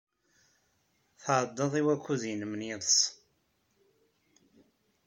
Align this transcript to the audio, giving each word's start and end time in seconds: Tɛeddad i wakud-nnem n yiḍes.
Tɛeddad 1.23 1.73
i 1.79 1.81
wakud-nnem 1.85 2.53
n 2.59 2.61
yiḍes. 2.67 2.99